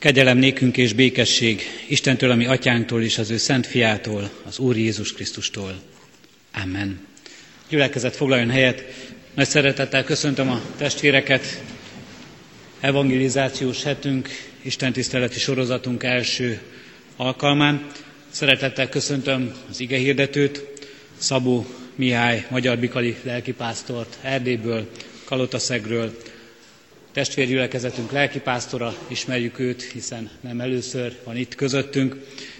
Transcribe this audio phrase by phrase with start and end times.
[0.00, 5.12] Kegyelem nékünk és békesség Istentől, ami atyánktól és az ő szent fiától, az Úr Jézus
[5.12, 5.80] Krisztustól.
[6.62, 7.06] Amen.
[7.68, 8.84] Gyülekezet foglaljon helyet.
[9.34, 11.62] Nagy szeretettel köszöntöm a testvéreket.
[12.80, 14.28] Evangelizációs hetünk,
[14.62, 16.60] Isten tiszteleti sorozatunk első
[17.16, 17.86] alkalmán.
[18.30, 20.66] Szeretettel köszöntöm az ige hirdetőt,
[21.18, 24.88] Szabó Mihály, Magyar Bikali lelkipásztort Erdélyből,
[25.24, 26.16] Kalotaszegről,
[27.12, 32.16] testvérgyülekezetünk lelkipásztora, ismerjük őt, hiszen nem először van itt közöttünk.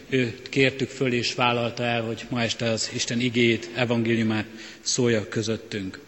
[0.08, 4.46] Őt kértük föl és vállalta el, hogy ma este az Isten igéjét, evangéliumát
[4.80, 6.00] szólja közöttünk.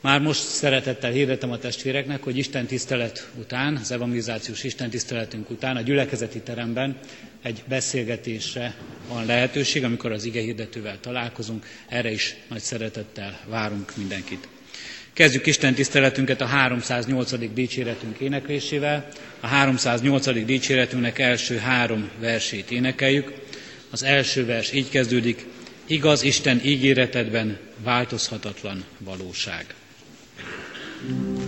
[0.00, 5.76] Már most szeretettel hirdetem a testvéreknek, hogy Isten tisztelet után, az evangelizációs Isten tiszteletünk után
[5.76, 6.98] a gyülekezeti teremben
[7.42, 8.74] egy beszélgetésre
[9.08, 11.66] van lehetőség, amikor az ige hirdetővel találkozunk.
[11.88, 14.48] Erre is nagy szeretettel várunk mindenkit.
[15.18, 17.52] Kezdjük Isten tiszteletünket a 308.
[17.54, 19.08] dicséretünk éneklésével.
[19.40, 20.44] A 308.
[20.44, 23.32] dicséretünknek első három versét énekeljük.
[23.90, 25.46] Az első vers így kezdődik,
[25.86, 29.74] igaz Isten ígéretedben változhatatlan valóság.
[31.08, 31.47] thank you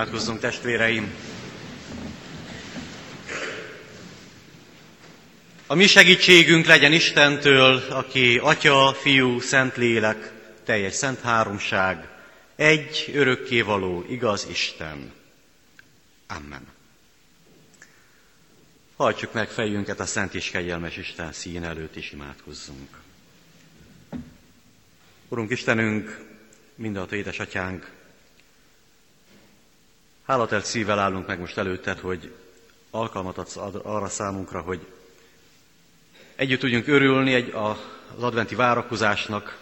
[0.00, 1.14] Imádkozzunk testvéreim!
[5.66, 10.32] A mi segítségünk legyen Istentől, aki Atya, Fiú, Szentlélek,
[10.64, 12.08] teljes szent háromság,
[12.56, 15.12] egy örökkévaló, igaz Isten.
[16.26, 16.66] Amen.
[18.96, 22.88] Hajtsuk meg fejünket a Szent és Kegyelmes Isten szín előtt, és imádkozzunk.
[25.28, 26.20] Urunk Istenünk,
[26.74, 27.98] mindenható édesatyánk,
[30.30, 32.34] hálatelt szívvel állunk meg most előtted, hogy
[32.90, 34.86] alkalmat adsz arra számunkra, hogy
[36.36, 39.58] együtt tudjunk örülni egy, az adventi várakozásnak,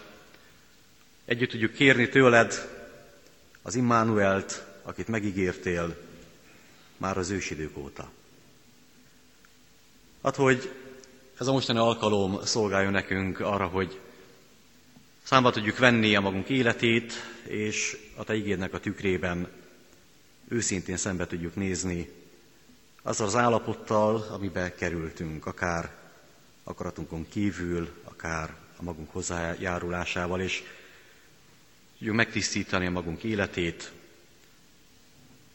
[1.25, 2.69] együtt tudjuk kérni tőled
[3.61, 5.95] az Immanuelt, akit megígértél
[6.97, 8.09] már az ősidők óta.
[10.23, 10.71] Hát, hogy
[11.39, 13.99] ez a mostani alkalom szolgáljon nekünk arra, hogy
[15.23, 17.13] számba tudjuk venni a magunk életét,
[17.43, 19.58] és a Te ígédnek a tükrében
[20.49, 22.09] őszintén szembe tudjuk nézni
[23.01, 25.91] azzal az állapottal, amiben kerültünk, akár
[26.63, 30.63] akaratunkon kívül, akár a magunk hozzájárulásával, és
[31.97, 33.91] tudjuk megtisztítani a magunk életét,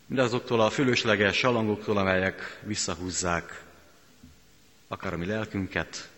[0.07, 3.65] mindazoktól a fölösleges salangoktól, amelyek visszahúzzák
[4.89, 6.11] akár a mi lelkünket,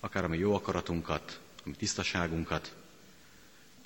[0.00, 2.74] akár a mi jó akaratunkat, a mi tisztaságunkat,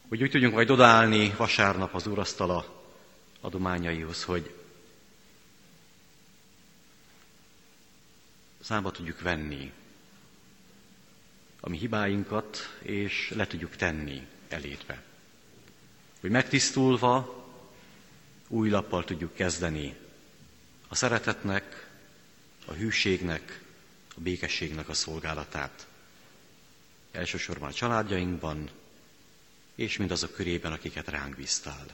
[0.09, 2.76] hogy úgy tudjunk majd odaállni vasárnap az úrasztala
[3.47, 4.55] adományaihoz, hogy
[8.61, 9.73] számba tudjuk venni
[11.61, 15.03] a mi hibáinkat, és le tudjuk tenni elétbe.
[16.21, 17.45] Hogy megtisztulva
[18.49, 19.97] új lappal tudjuk kezdeni
[20.89, 21.91] a szeretetnek,
[22.67, 23.61] a hűségnek,
[24.17, 25.87] a békességnek a szolgálatát.
[27.13, 28.71] Elsősorban a családjainkban,
[29.75, 31.87] és mindazok körében, akiket ránk bíztál.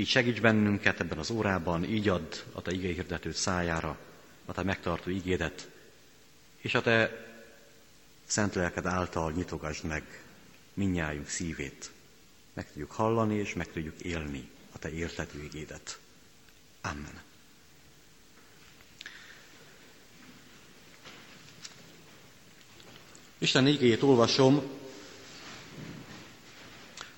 [0.00, 3.98] Így segíts bennünket ebben az órában, így add a Te igéhirdetőt szájára,
[4.44, 5.70] a Te megtartó igédet,
[6.58, 7.26] és a Te
[8.24, 10.24] szent lelked által nyitogasd meg
[10.74, 11.90] minnyájunk szívét.
[12.52, 15.98] Meg tudjuk hallani, és meg tudjuk élni a Te értető igédet.
[16.80, 17.20] Amen.
[23.38, 24.62] Isten igéjét olvasom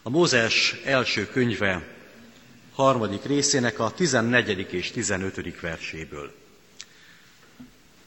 [0.03, 2.01] a Mózes első könyve
[2.75, 4.73] harmadik részének a 14.
[4.73, 5.61] és 15.
[5.61, 6.33] verséből.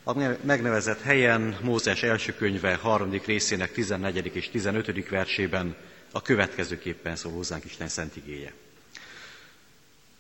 [0.04, 4.36] A megnevezett helyen Mózes első könyve harmadik részének 14.
[4.36, 5.10] és 15.
[5.10, 5.76] versében
[6.12, 8.54] a következőképpen szól hozzánk Isten szent igéje.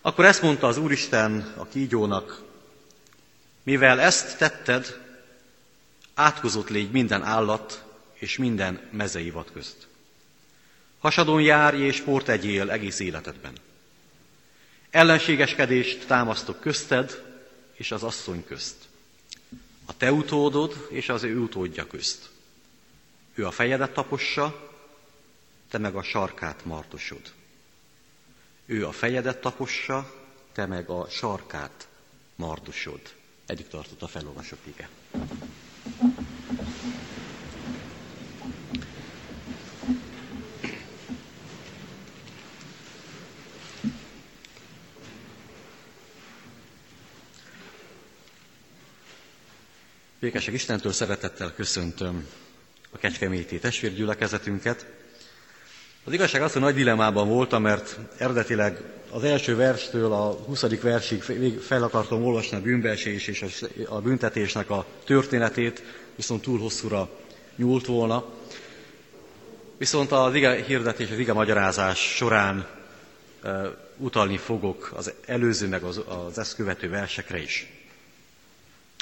[0.01, 2.41] Akkor ezt mondta az Úristen a kígyónak,
[3.63, 4.99] mivel ezt tetted,
[6.13, 7.83] átkozott légy minden állat
[8.13, 9.87] és minden mezei vad közt.
[10.99, 13.53] Hasadon járj és port egyél egész életedben.
[14.95, 17.23] Ellenségeskedést támasztok közted
[17.73, 18.75] és az asszony közt.
[19.85, 22.29] A te utódod és az ő utódja közt.
[23.33, 24.71] Ő a fejedet tapossa,
[25.69, 27.21] te meg a sarkát martosod.
[28.65, 30.13] Ő a fejedet tapossa,
[30.51, 31.87] te meg a sarkát
[32.35, 33.01] mardosod.
[33.45, 34.89] Eddig tartott a felolvasott ige.
[50.19, 52.27] Békesség Istentől szeretettel köszöntöm
[52.91, 54.85] a Kecskeméti testvérgyülekezetünket.
[56.03, 60.61] Az igazság az, hogy nagy dilemában voltam, mert eredetileg az első verstől a 20.
[60.81, 61.21] versig
[61.61, 65.83] fel akartam olvasni a bűnbeesés és a büntetésnek a történetét,
[66.15, 67.09] viszont túl hosszúra
[67.55, 68.25] nyúlt volna.
[69.77, 72.67] Viszont az ige hirdetés, az ige magyarázás során
[73.43, 73.67] uh,
[73.97, 77.69] utalni fogok az előző, meg az, az ezt követő versekre is.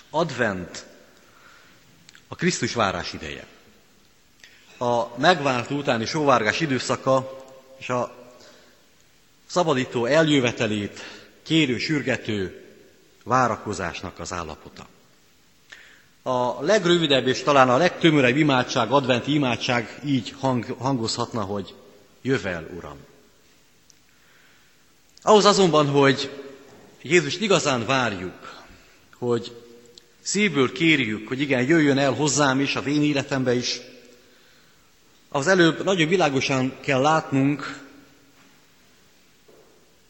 [0.10, 0.92] Advent
[2.34, 3.46] a Krisztus várás ideje.
[4.78, 7.44] A megváltó utáni sóvárgás időszaka
[7.78, 8.16] és a
[9.46, 11.00] szabadító eljövetelét
[11.44, 12.66] kérő, sürgető
[13.24, 14.88] várakozásnak az állapota.
[16.24, 21.76] A legrövidebb és talán a legtömörebb imádság, adventi imádság így hang, hangozhatna, hogy
[22.22, 22.98] jövel, Uram.
[25.22, 26.30] Ahhoz azonban, hogy
[27.02, 28.64] Jézust igazán várjuk,
[29.18, 29.63] hogy
[30.24, 33.82] szívből kérjük, hogy igen, jöjjön el hozzám is, a én életembe is,
[35.30, 37.82] az előbb nagyon világosan kell látnunk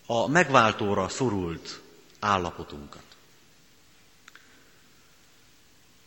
[0.05, 1.81] a megváltóra szorult
[2.19, 3.01] állapotunkat.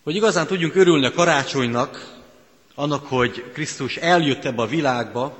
[0.02, 2.14] Hogy igazán tudjunk örülni a karácsonynak,
[2.74, 5.38] annak, hogy Krisztus eljött ebbe a világba,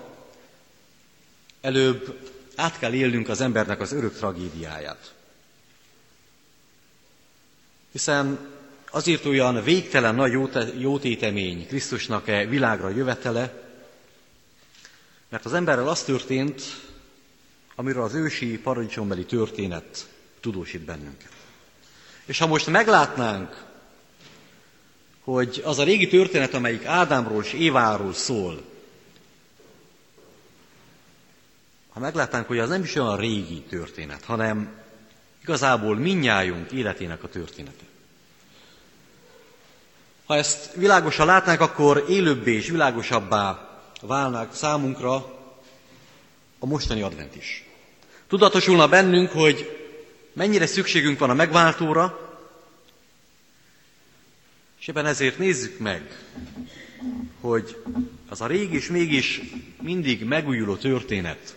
[1.60, 2.18] előbb
[2.56, 5.14] át kell élnünk az embernek az örök tragédiáját.
[7.92, 8.55] Hiszen
[8.90, 10.32] azért olyan végtelen nagy
[10.78, 13.64] jótétemény Krisztusnak-e világra jövetele,
[15.28, 16.62] mert az emberrel az történt,
[17.74, 20.08] amiről az ősi paradicsombeli történet
[20.40, 21.30] tudósít bennünket.
[22.24, 23.64] És ha most meglátnánk,
[25.24, 28.62] hogy az a régi történet, amelyik Ádámról és Éváról szól,
[31.88, 34.68] ha meglátnánk, hogy az nem is olyan régi történet, hanem
[35.42, 37.84] igazából minnyájunk életének a története.
[40.26, 43.68] Ha ezt világosan látnánk, akkor élőbbé és világosabbá
[44.00, 45.14] válnak számunkra
[46.58, 47.64] a mostani advent is.
[48.28, 49.86] Tudatosulna bennünk, hogy
[50.32, 52.20] mennyire szükségünk van a megváltóra,
[54.80, 56.24] és ebben ezért nézzük meg,
[57.40, 57.82] hogy
[58.28, 59.40] az a régi és mégis
[59.82, 61.56] mindig megújuló történet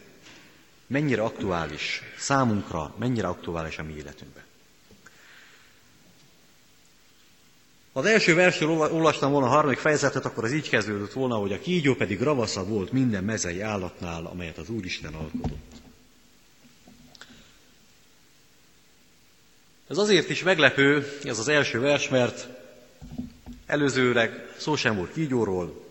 [0.88, 4.44] mennyire aktuális számunkra, mennyire aktuális a mi életünkben.
[8.00, 11.60] Az első versről olvastam volna a harmadik fejezetet, akkor az így kezdődött volna, hogy a
[11.60, 15.58] kígyó pedig ravasza volt minden mezei állatnál, amelyet az Úristen alkotott.
[19.90, 22.48] Ez azért is meglepő, ez az első vers, mert
[23.66, 25.86] előzőleg szó sem volt kígyóról,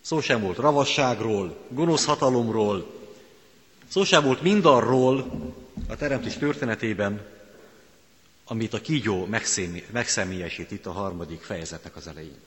[0.00, 2.94] szó sem volt ravasságról, gonosz hatalomról,
[3.88, 5.32] szó sem volt mindarról
[5.88, 7.33] a teremtés történetében,
[8.44, 9.28] amit a kígyó
[9.92, 12.40] megszemélyesít itt a harmadik fejezetnek az elején.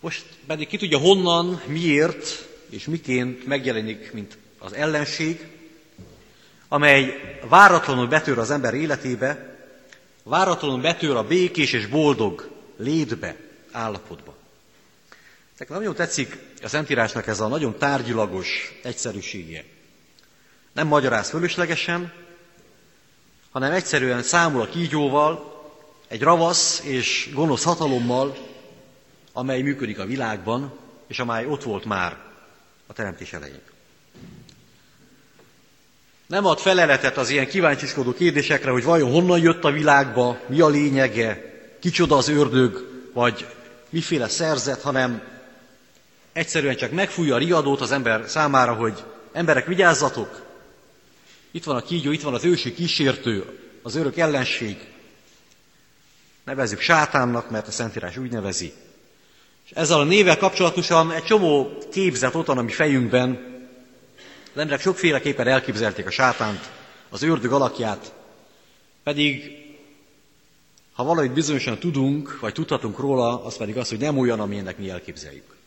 [0.00, 5.46] Most pedig ki tudja honnan, miért és miként megjelenik, mint az ellenség,
[6.68, 9.58] amely váratlanul betör az ember életébe,
[10.22, 13.36] váratlanul betör a békés és boldog létbe,
[13.70, 14.36] állapotba.
[15.58, 19.64] Nekem nagyon tetszik a Szentírásnak ez a nagyon tárgyilagos egyszerűsége.
[20.72, 22.12] Nem magyaráz fölöslegesen,
[23.50, 25.58] hanem egyszerűen számol a kígyóval,
[26.08, 28.36] egy ravasz és gonosz hatalommal,
[29.32, 30.72] amely működik a világban,
[31.06, 32.16] és amely ott volt már
[32.86, 33.60] a teremtés elején.
[36.26, 40.68] Nem ad feleletet az ilyen kíváncsiskodó kérdésekre, hogy vajon honnan jött a világba, mi a
[40.68, 41.44] lényege,
[41.80, 43.46] kicsoda az ördög, vagy
[43.88, 45.22] miféle szerzet, hanem
[46.32, 50.49] egyszerűen csak megfújja a riadót az ember számára, hogy emberek vigyázzatok,
[51.50, 54.76] itt van a kígyó, itt van az ősi kísértő, az örök ellenség.
[56.44, 58.72] Nevezzük sátánnak, mert a Szentírás úgy nevezi.
[59.64, 63.30] És ezzel a nével kapcsolatosan egy csomó képzet ott van a mi fejünkben.
[64.52, 66.70] Az emberek sokféleképpen elképzelték a sátánt,
[67.08, 68.12] az ördög alakját,
[69.02, 69.58] pedig
[70.92, 74.90] ha valamit bizonyosan tudunk, vagy tudhatunk róla, az pedig az, hogy nem olyan, amilyennek mi
[74.90, 75.59] elképzeljük.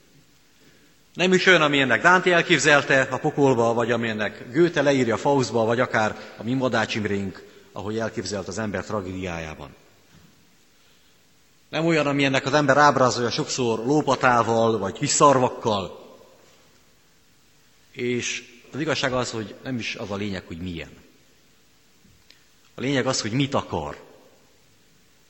[1.13, 6.33] Nem is olyan, amilyennek Dante elképzelte a pokolba, vagy amilyennek Goethe leírja Faustba, vagy akár
[6.37, 9.75] a mi Madács Imrénk, ahogy elképzelt az ember tragédiájában.
[11.69, 16.17] Nem olyan, amilyennek az ember ábrázolja sokszor lópatával, vagy visszarvakkal.
[17.91, 18.43] És
[18.73, 20.91] az igazság az, hogy nem is az a lényeg, hogy milyen.
[22.75, 23.97] A lényeg az, hogy mit akar.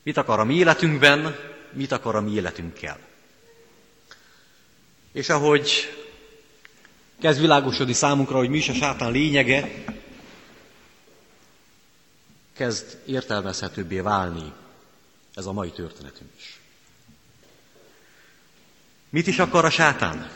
[0.02, 1.36] Mit akar a mi életünkben,
[1.72, 2.98] mit akar a mi életünkkel.
[5.14, 5.70] És ahogy
[7.20, 9.84] kezd világosodni számunkra, hogy mi is a sátán lényege,
[12.52, 14.52] kezd értelmezhetőbbé válni
[15.34, 16.60] ez a mai történetünk is.
[19.08, 20.30] Mit is akar a sátán?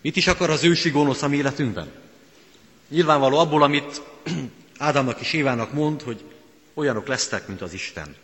[0.00, 1.92] Mit is akar az ősi gonosz a mi életünkben?
[2.88, 4.02] Nyilvánvaló abból, amit
[4.78, 6.24] Ádámnak és Évának mond, hogy
[6.74, 8.16] olyanok lesztek, mint az Isten.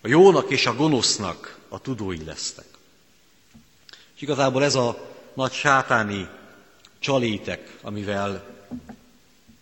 [0.00, 2.77] A jónak és a gonosznak a tudói lesztek.
[4.18, 6.28] És igazából ez a nagy sátáni
[6.98, 8.44] csalétek, amivel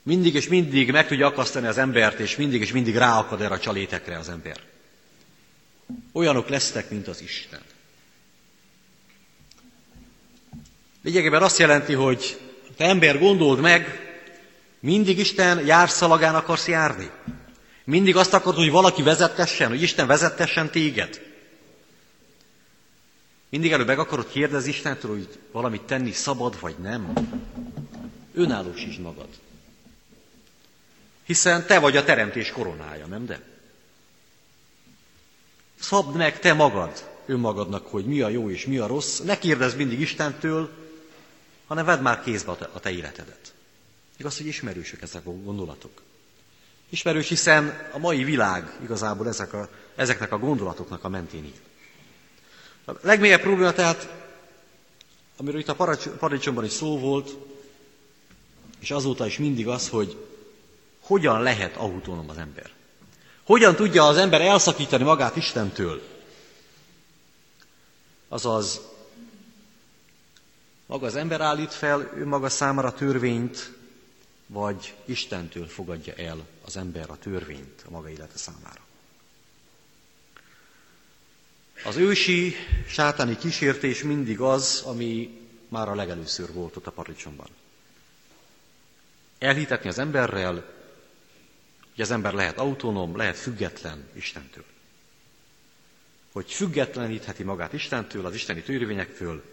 [0.03, 3.59] mindig és mindig meg tudja akasztani az embert, és mindig és mindig ráakad erre a
[3.59, 4.57] csalétekre az ember.
[6.13, 7.61] Olyanok lesznek, mint az Isten.
[11.03, 12.41] Lényegében azt jelenti, hogy
[12.77, 14.11] te ember gondold meg,
[14.81, 17.11] mindig Isten járszalagán akarsz járni.
[17.85, 21.26] Mindig azt akarod, hogy valaki vezettessen, hogy Isten vezettessen téged.
[23.49, 27.13] Mindig előbb meg akarod kérdezni Istentől, hogy valamit tenni szabad vagy nem.
[28.35, 29.29] Önállósítsd magad.
[31.25, 33.41] Hiszen te vagy a teremtés koronája, nem de?
[35.81, 39.19] Szabd meg te magad önmagadnak, hogy mi a jó és mi a rossz.
[39.19, 40.71] Ne kérdezz mindig Istentől,
[41.67, 43.55] hanem vedd már kézbe a te, a te életedet.
[44.17, 46.03] Igaz, hogy ismerősök ezek a gondolatok.
[46.89, 51.61] Ismerős, hiszen a mai világ igazából ezek a, ezeknek a gondolatoknak a mentén ír.
[52.87, 54.09] A legmélyebb probléma tehát,
[55.37, 55.75] amiről itt a
[56.19, 57.37] paradicsomban is szó volt,
[58.79, 60.17] és azóta is mindig az, hogy
[61.01, 62.71] hogyan lehet autonóm az ember.
[63.45, 66.03] Hogyan tudja az ember elszakítani magát Istentől?
[68.29, 68.81] Azaz,
[70.87, 73.73] maga az ember állít fel ő maga számára törvényt,
[74.47, 78.86] vagy Istentől fogadja el az ember a törvényt a maga élete számára.
[81.87, 82.55] Az ősi
[82.87, 87.49] sátáni kísértés mindig az, ami már a legelőször volt ott a paradicsomban.
[89.39, 90.53] Elhitetni az emberrel,
[91.95, 94.65] hogy az ember lehet autonóm, lehet független Istentől.
[96.33, 99.45] Hogy függetlenítheti magát Istentől, az isteni törvényektől,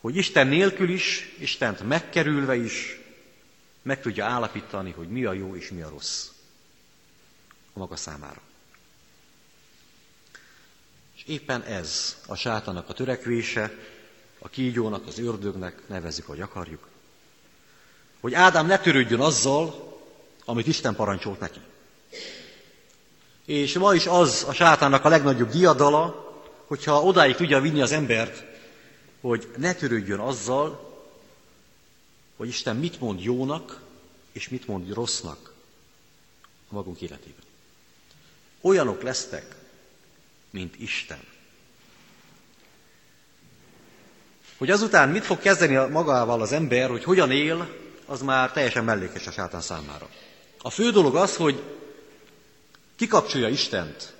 [0.00, 2.98] hogy Isten nélkül is, Istent megkerülve is
[3.82, 6.28] meg tudja állapítani, hogy mi a jó és mi a rossz
[7.72, 8.40] a maga számára.
[11.24, 13.72] Éppen ez a sátának a törekvése,
[14.38, 16.88] a kígyónak, az ördögnek, nevezzük, hogy akarjuk,
[18.20, 19.92] hogy Ádám ne törődjön azzal,
[20.44, 21.60] amit Isten parancsolt neki.
[23.44, 26.32] És ma is az a sátának a legnagyobb diadala,
[26.66, 28.44] hogyha odáig tudja vinni az embert,
[29.20, 30.92] hogy ne törődjön azzal,
[32.36, 33.80] hogy Isten mit mond jónak,
[34.32, 35.52] és mit mond rossznak
[36.70, 37.44] a magunk életében.
[38.60, 39.63] Olyanok lesztek,
[40.54, 41.18] mint Isten.
[44.56, 47.68] Hogy azután mit fog kezdeni magával az ember, hogy hogyan él,
[48.06, 50.08] az már teljesen mellékes a sátán számára.
[50.58, 51.62] A fő dolog az, hogy
[52.96, 54.14] kikapcsolja Istent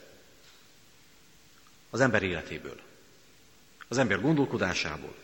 [1.90, 2.80] az ember életéből,
[3.88, 5.14] az ember gondolkodásából.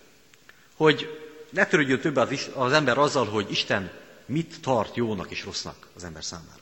[0.77, 3.91] Hogy ne törődjön többet az ember azzal, hogy Isten
[4.27, 6.60] mit tart jónak és rossznak az ember számára.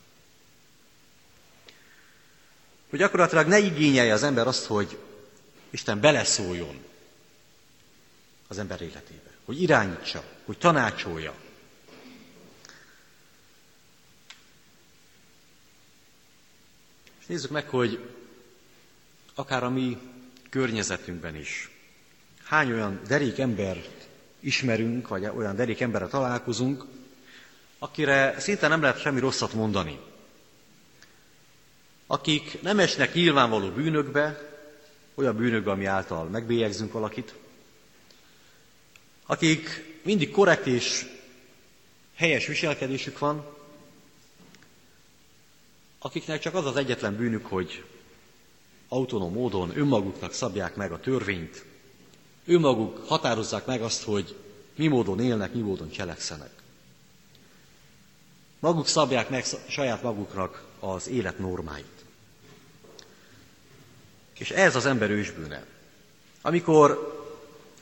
[2.91, 4.99] Hogy gyakorlatilag ne igényelje az ember azt, hogy
[5.71, 6.85] Isten beleszóljon
[8.49, 11.35] az ember életébe, hogy irányítsa, hogy tanácsolja.
[17.21, 18.09] És nézzük meg, hogy
[19.35, 19.99] akár a mi
[20.51, 21.71] környezetünkben is
[22.45, 24.09] hány olyan derék embert
[24.41, 26.85] ismerünk, vagy olyan derék emberre találkozunk,
[27.79, 29.99] akire szinte nem lehet semmi rosszat mondani.
[32.11, 34.57] Akik nem esnek nyilvánvaló bűnökbe,
[35.15, 37.35] olyan bűnökbe, ami által megbélyegzünk valakit,
[39.27, 41.07] akik mindig korrekt és
[42.15, 43.47] helyes viselkedésük van,
[45.99, 47.85] akiknek csak az az egyetlen bűnük, hogy
[48.89, 51.65] autonóm módon önmaguknak szabják meg a törvényt,
[52.47, 54.37] önmaguk határozzák meg azt, hogy
[54.77, 56.51] mi módon élnek, mi módon cselekszenek.
[58.59, 61.98] Maguk szabják meg saját maguknak az élet normáit.
[64.39, 65.65] És ez az ember ősbűne.
[66.41, 67.17] Amikor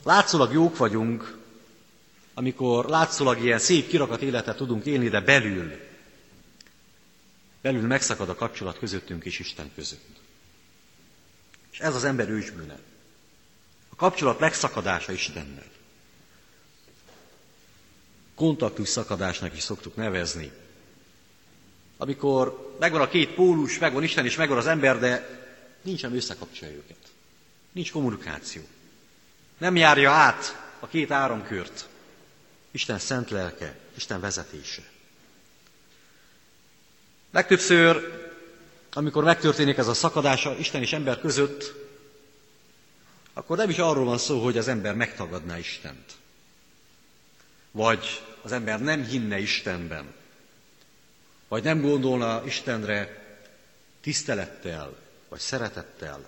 [0.05, 1.37] látszólag jók vagyunk,
[2.35, 5.73] amikor látszólag ilyen szép kirakat életet tudunk élni, de belül,
[7.61, 10.21] belül megszakad a kapcsolat közöttünk és Isten között.
[11.73, 12.79] És ez az ember ősbűne.
[13.89, 15.67] A kapcsolat megszakadása Istennel.
[18.35, 20.53] Kontaktus szakadásnak is szoktuk nevezni.
[21.97, 25.46] Amikor megvan a két pólus, megvan Isten és megvan az ember, de
[25.87, 26.97] nincs, ami összekapcsolja őket.
[27.73, 28.63] Nincs kommunikáció.
[29.59, 31.89] Nem járja át a két áramkört.
[32.71, 34.83] Isten szent lelke, Isten vezetése.
[37.31, 38.25] Legtöbbször,
[38.93, 41.75] amikor megtörténik ez a szakadása Isten és ember között,
[43.33, 46.13] akkor nem is arról van szó, hogy az ember megtagadná Istent.
[47.71, 50.15] Vagy az ember nem hinne Istenben,
[51.49, 53.25] vagy nem gondolna Istenre
[54.01, 56.27] tisztelettel, vagy szeretettel,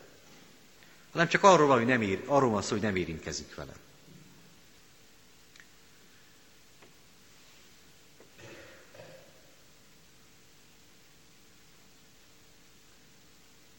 [1.12, 3.72] hanem csak arról van, hogy nem ér, arról van szó, hogy nem érintkezik vele.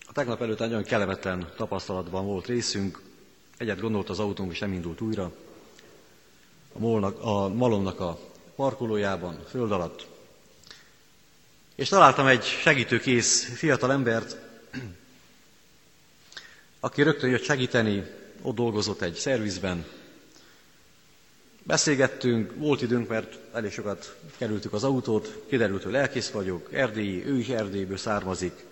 [0.07, 3.01] A tegnap előtt egy kellemetlen tapasztalatban volt részünk,
[3.57, 5.31] egyet gondolt az autónk, és nem indult újra.
[6.73, 8.19] A, molnak, a malomnak a
[8.55, 10.07] parkolójában, föld alatt.
[11.75, 14.37] És találtam egy segítőkész fiatal embert,
[16.79, 18.03] aki rögtön jött segíteni,
[18.41, 19.85] ott dolgozott egy szervizben.
[21.63, 27.37] Beszélgettünk, volt időnk, mert elég sokat kerültük az autót, kiderült, hogy lelkész vagyok, erdélyi, ő
[27.37, 28.65] is Erdélyből származik.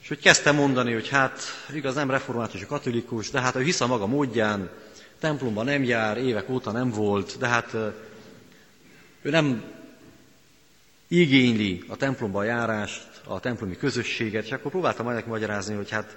[0.00, 1.40] És hogy kezdtem mondani, hogy hát
[1.72, 4.70] igaz nem református, katolikus, de hát ő hisz a maga módján,
[5.18, 7.72] templomban nem jár, évek óta nem volt, de hát
[9.22, 9.64] ő nem
[11.08, 16.16] igényli a templomba járást, a templomi közösséget, és akkor próbáltam majd magyarázni, hogy hát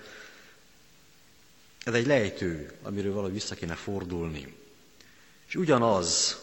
[1.83, 4.55] ez egy lejtő, amiről valahogy vissza kéne fordulni.
[5.47, 6.39] És ugyanaz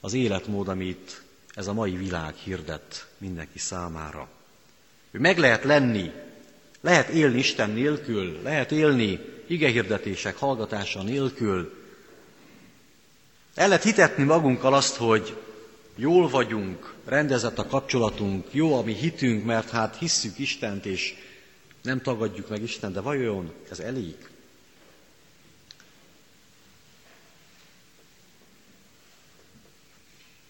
[0.00, 1.22] az életmód, amit
[1.54, 4.28] ez a mai világ hirdet mindenki számára.
[5.10, 6.10] hogy meg lehet lenni,
[6.80, 11.74] lehet élni Isten nélkül, lehet élni igehirdetések hallgatása nélkül.
[13.54, 15.36] El lehet hitetni magunkkal azt, hogy
[15.96, 21.14] jól vagyunk, rendezett a kapcsolatunk, jó a mi hitünk, mert hát hisszük Istent, és
[21.82, 24.16] nem tagadjuk meg Isten, de vajon ez elég?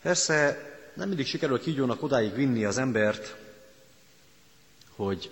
[0.02, 3.36] Persze nem mindig sikerül kígyónak odáig vinni az embert,
[4.94, 5.30] hogy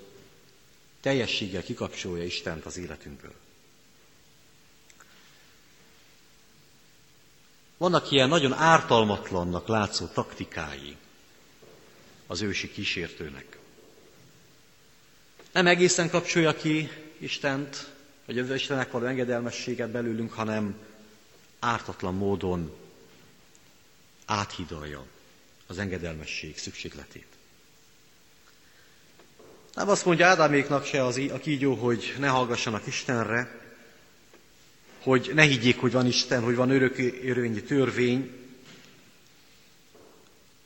[1.01, 3.35] teljességgel kikapcsolja Istent az életünkből.
[7.77, 10.97] Vannak ilyen nagyon ártalmatlannak látszó taktikái
[12.27, 13.59] az ősi kísértőnek.
[15.53, 17.93] Nem egészen kapcsolja ki Istent,
[18.27, 20.75] vagy az Istennek való engedelmességet belőlünk, hanem
[21.59, 22.73] ártatlan módon
[24.31, 25.07] áthidalja
[25.67, 27.27] az engedelmesség szükségletét.
[29.75, 33.61] Nem azt mondja Ádáméknak se az, a kígyó, hogy ne hallgassanak Istenre,
[35.03, 38.31] hogy ne higgyék, hogy van Isten, hogy van örök örvényi törvény,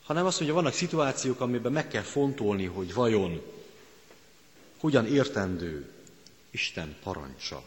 [0.02, 3.42] hanem azt mondja, vannak szituációk, amiben meg kell fontolni, hogy vajon
[4.78, 5.90] hogyan értendő
[6.50, 7.62] Isten parancsa.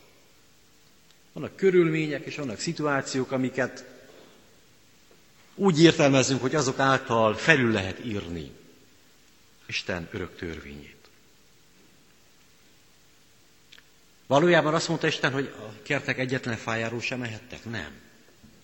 [1.34, 3.97] Vannak körülmények és vannak szituációk, amiket
[5.58, 8.52] úgy értelmezünk, hogy azok által felül lehet írni
[9.66, 10.96] Isten örök törvényét.
[14.28, 17.66] Valójában azt mondta Isten, hogy a kertek egyetlen fájáról sem mehettek?
[17.66, 17.92] Nem.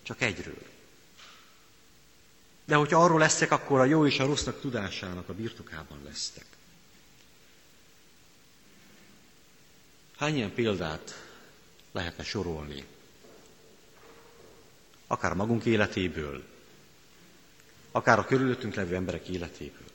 [0.02, 0.62] Csak egyről.
[2.64, 6.46] De hogyha arról leszek, akkor a jó és a rossznak tudásának a birtokában lesztek.
[10.16, 11.24] Hány ilyen példát
[11.92, 12.84] lehetne sorolni?
[15.06, 16.44] Akár magunk életéből,
[17.96, 19.88] akár a körülöttünk levő emberek életéből.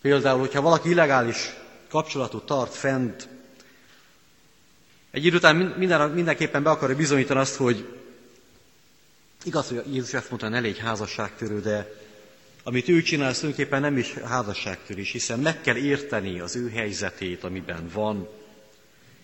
[0.00, 1.50] Például, hogyha valaki illegális
[1.88, 3.28] kapcsolatot tart fent
[5.10, 7.98] egy idő után minden, mindenképpen be akarja bizonyítani azt, hogy
[9.44, 11.92] igaz, hogy Jézus ezt mondta, ne légy házasságtörő, de
[12.62, 17.44] amit ő csinál, az tulajdonképpen nem is házasságtörés, hiszen meg kell érteni az ő helyzetét,
[17.44, 18.28] amiben van,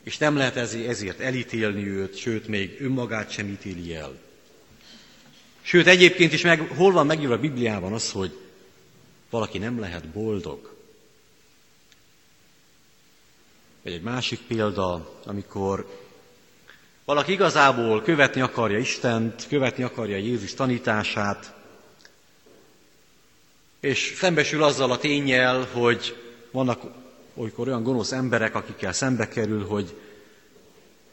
[0.03, 4.26] és nem lehet ezért, elítélni őt, sőt, még önmagát sem ítéli el.
[5.67, 8.39] Sőt, egyébként is meg, hol van megírva a Bibliában az, hogy
[9.31, 10.77] valaki nem lehet boldog,
[13.83, 16.01] Vagy egy másik példa, amikor
[17.05, 21.55] valaki igazából követni akarja Istent, követni akarja Jézus tanítását,
[23.81, 26.17] és szembesül azzal a tényel, hogy
[26.51, 26.83] vannak
[27.35, 29.95] olykor olyan gonosz emberek, akikkel szembe kerül, hogy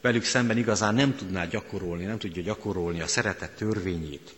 [0.00, 4.34] velük szemben igazán nem tudná gyakorolni, nem tudja gyakorolni a szeretet törvényét.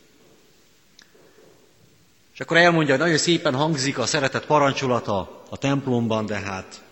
[2.36, 6.82] És akkor elmondja, hogy nagyon szépen hangzik a szeretet parancsolata a templomban, de hát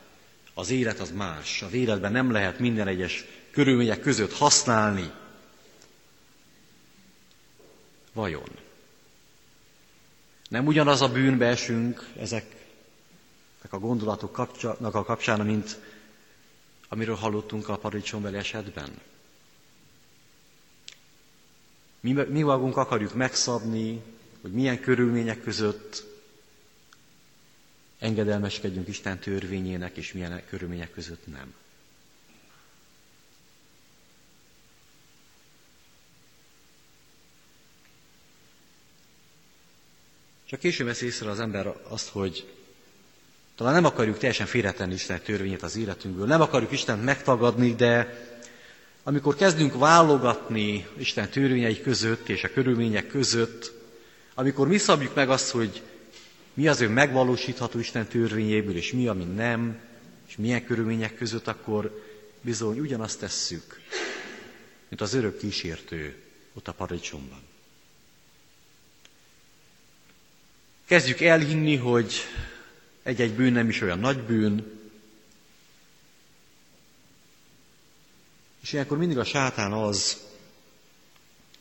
[0.54, 1.62] az élet az más.
[1.62, 5.10] A életben nem lehet minden egyes körülmények között használni.
[8.12, 8.48] Vajon?
[10.48, 12.52] Nem ugyanaz a bűnbe esünk ezeknek
[13.70, 15.78] a gondolatok kapcsának a kapcsán, mint
[16.88, 19.00] amiről hallottunk a paradicsombeli esetben?
[22.00, 24.02] Mi, mi magunk akarjuk megszabni,
[24.44, 26.04] hogy milyen körülmények között
[27.98, 31.54] engedelmeskedjünk Isten törvényének, és milyen körülmények között nem.
[40.44, 42.52] Csak később vesz észre az ember azt, hogy
[43.54, 48.22] talán nem akarjuk teljesen félretenni Isten törvényét az életünkből, nem akarjuk Istent megtagadni, de
[49.02, 53.82] amikor kezdünk válogatni Isten törvényei között és a körülmények között,
[54.34, 55.82] amikor mi szabjuk meg azt, hogy
[56.54, 59.80] mi az, ő megvalósítható Isten törvényéből, és mi, ami nem,
[60.26, 62.02] és milyen körülmények között, akkor
[62.40, 63.80] bizony ugyanazt tesszük,
[64.88, 66.16] mint az örök kísértő
[66.54, 67.40] ott a paradicsomban.
[70.84, 72.14] Kezdjük elhinni, hogy
[73.02, 74.80] egy-egy bűn nem is olyan nagy bűn,
[78.60, 80.22] és ilyenkor mindig a sátán az,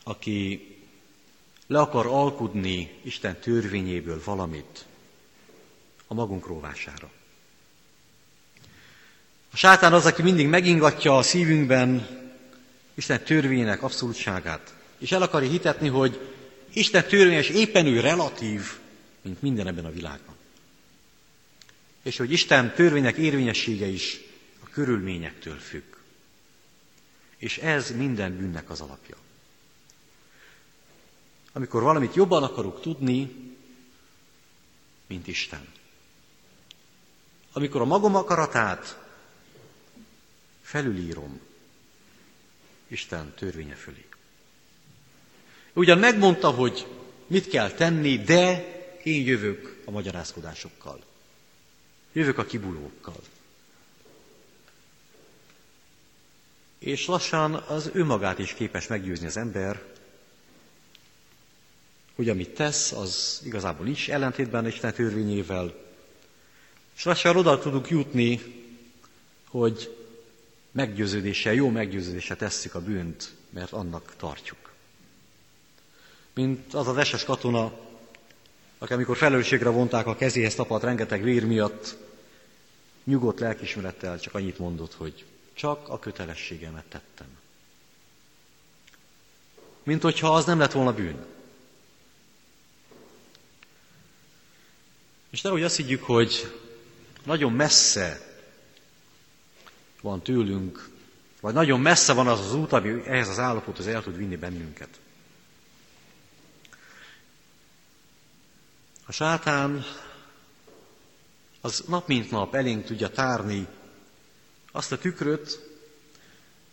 [0.04, 0.68] aki
[1.74, 4.86] le akar alkudni Isten törvényéből valamit
[6.08, 7.12] a magunk róvására.
[9.52, 12.08] A sátán az, aki mindig megingatja a szívünkben
[12.94, 16.20] Isten törvényének abszolútságát, és el akarja hitetni, hogy
[16.74, 18.62] Isten törvényes éppen ő relatív,
[19.22, 20.36] mint minden ebben a világban.
[22.04, 24.20] És hogy Isten törvények érvényessége is
[24.64, 25.96] a körülményektől függ.
[27.38, 29.23] És ez minden bűnnek az alapja.
[31.54, 33.52] Amikor valamit jobban akarok tudni,
[35.08, 35.68] mint Isten.
[37.54, 39.00] amikor a magam akaratát
[40.62, 41.40] felülírom
[42.88, 44.06] Isten törvénye fölé.
[45.74, 46.88] Ugyan megmondta, hogy
[47.28, 48.72] mit kell tenni, de
[49.04, 51.04] én jövök a magyarázkodásokkal.
[52.12, 53.20] Jövök a kibulókkal.
[56.80, 59.93] És lassan az önmagát is képes meggyőzni az ember,
[62.16, 65.74] hogy amit tesz, az igazából nincs ellentétben Isten törvényével,
[66.96, 68.42] és lassan oda tudunk jutni,
[69.48, 69.98] hogy
[70.72, 74.72] meggyőződéssel, jó meggyőződéssel tesszük a bűnt, mert annak tartjuk.
[76.34, 77.80] Mint az az eses katona,
[78.78, 81.96] aki amikor felelősségre vonták a kezéhez tapadt rengeteg vér miatt,
[83.04, 87.28] nyugodt lelkismerettel csak annyit mondott, hogy csak a kötelességemet tettem.
[89.84, 91.26] Mint hogyha az nem lett volna bűn.
[95.34, 96.54] És nehogy azt higgyük, hogy
[97.24, 98.20] nagyon messze
[100.02, 100.90] van tőlünk,
[101.42, 105.00] vagy nagyon messze van az az út, ami ehhez az állapothoz el tud vinni bennünket.
[109.06, 109.84] A sátán
[111.62, 113.68] az nap mint nap elénk tudja tárni
[114.72, 115.60] azt a tükröt,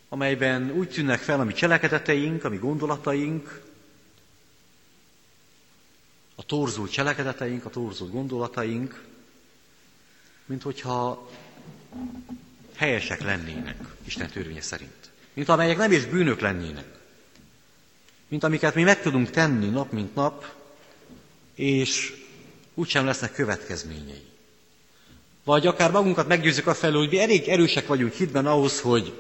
[0.08, 3.69] amelyben úgy tűnnek fel a mi cselekedeteink, a mi gondolataink,
[6.40, 9.04] a torzult cselekedeteink, a torzult gondolataink,
[10.46, 11.30] mint hogyha
[12.76, 15.10] helyesek lennének Isten törvénye szerint.
[15.32, 16.84] Mint amelyek nem is bűnök lennének.
[18.28, 20.54] Mint amiket mi meg tudunk tenni nap mint nap,
[21.54, 22.14] és
[22.74, 24.24] úgysem lesznek következményei.
[25.44, 29.12] Vagy akár magunkat meggyőzzük a felől, hogy mi elég erősek vagyunk hitben ahhoz, hogy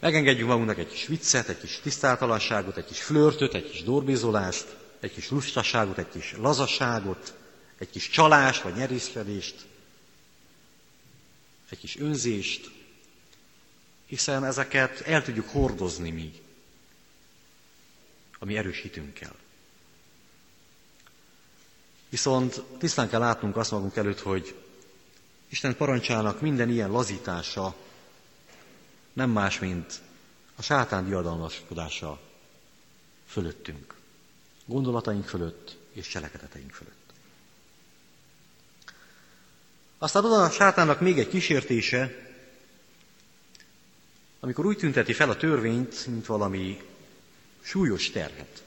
[0.00, 5.12] megengedjük magunknak egy kis viccet, egy kis tisztátalanságot, egy kis flörtöt, egy kis dorbizolást, egy
[5.12, 7.34] kis lustaságot, egy kis lazaságot,
[7.78, 9.66] egy kis csalást vagy nyerészkedést,
[11.68, 12.70] egy kis önzést,
[14.06, 16.32] hiszen ezeket el tudjuk hordozni mi,
[18.38, 19.34] ami erősítünk kell.
[22.08, 24.54] Viszont tisztán kell látnunk azt magunk előtt, hogy
[25.48, 27.74] Isten parancsának minden ilyen lazítása
[29.12, 30.00] nem más, mint
[30.56, 32.20] a sátán diadalmaskodása
[33.26, 33.94] fölöttünk,
[34.70, 37.12] gondolataink fölött és cselekedeteink fölött.
[39.98, 42.28] Aztán oda a sátának még egy kísértése,
[44.40, 46.80] amikor úgy tünteti fel a törvényt, mint valami
[47.62, 48.62] súlyos terhet.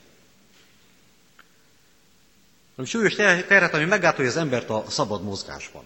[2.76, 5.84] Valami súlyos terhet, ami meggátolja az embert a szabad mozgásban.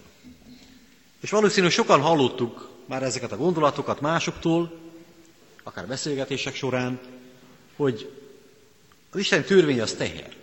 [1.20, 4.80] És valószínűleg sokan hallottuk már ezeket a gondolatokat másoktól,
[5.64, 7.00] akár beszélgetések során,
[7.76, 8.17] hogy
[9.12, 10.36] az Isten törvény az teher.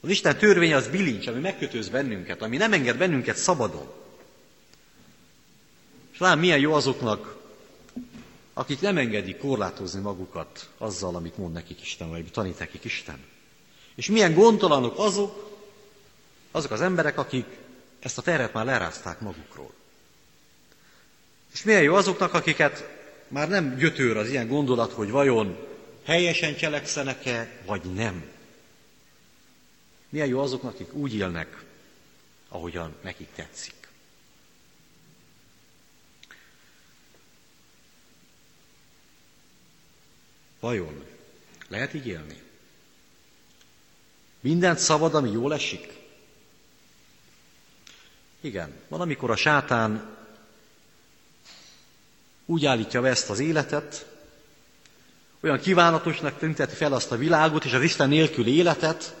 [0.00, 3.92] Az Isten törvény az bilincs, ami megkötöz bennünket, ami nem enged bennünket szabadon.
[6.12, 7.36] És lám milyen jó azoknak,
[8.54, 13.18] akik nem engedik korlátozni magukat azzal, amit mond nekik Isten, vagy tanít nekik Isten.
[13.94, 15.58] És milyen gondtalanok azok,
[16.50, 17.46] azok az emberek, akik
[18.00, 19.72] ezt a terhet már lerázták magukról.
[21.52, 22.88] És milyen jó azoknak, akiket
[23.28, 25.56] már nem gyötör az ilyen gondolat, hogy vajon
[26.04, 28.30] helyesen cselekszenek-e, vagy nem.
[30.08, 31.64] Milyen jó azoknak, akik úgy élnek,
[32.48, 33.88] ahogyan nekik tetszik.
[40.60, 41.04] Vajon
[41.68, 42.42] lehet így élni?
[44.40, 45.92] Mindent szabad, ami jól esik?
[48.40, 50.16] Igen, van, amikor a sátán
[52.46, 54.11] úgy állítja be ezt az életet,
[55.42, 59.14] olyan kívánatosnak tünteti fel azt a világot és az Isten nélkül életet,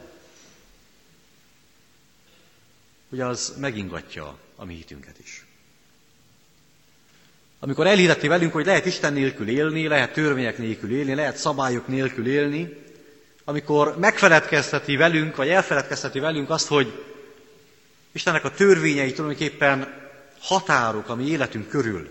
[3.08, 5.46] hogy az megingatja a mi hitünket is.
[7.58, 12.26] Amikor elhirdeti velünk, hogy lehet Isten nélkül élni, lehet törvények nélkül élni, lehet szabályok nélkül
[12.26, 12.80] élni,
[13.44, 17.04] amikor megfeledkezteti velünk, vagy elfeledkezteti velünk azt, hogy
[18.12, 22.08] Istennek a törvényei tulajdonképpen határok a mi életünk körül,